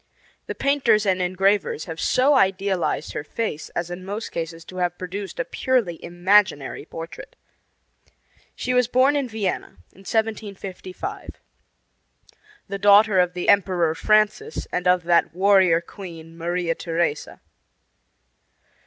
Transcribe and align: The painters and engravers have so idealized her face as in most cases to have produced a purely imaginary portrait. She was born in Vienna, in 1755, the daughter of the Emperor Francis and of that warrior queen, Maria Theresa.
The 0.47 0.55
painters 0.55 1.05
and 1.05 1.21
engravers 1.21 1.85
have 1.85 1.99
so 1.99 2.33
idealized 2.33 3.13
her 3.13 3.23
face 3.23 3.69
as 3.75 3.91
in 3.91 4.03
most 4.03 4.31
cases 4.31 4.65
to 4.65 4.77
have 4.77 4.97
produced 4.97 5.39
a 5.39 5.45
purely 5.45 6.03
imaginary 6.03 6.85
portrait. 6.85 7.35
She 8.55 8.73
was 8.73 8.87
born 8.87 9.15
in 9.15 9.29
Vienna, 9.29 9.77
in 9.91 10.01
1755, 10.09 11.39
the 12.67 12.79
daughter 12.79 13.19
of 13.19 13.33
the 13.33 13.47
Emperor 13.47 13.93
Francis 13.93 14.65
and 14.71 14.87
of 14.87 15.03
that 15.03 15.35
warrior 15.35 15.81
queen, 15.81 16.35
Maria 16.35 16.73
Theresa. 16.73 17.39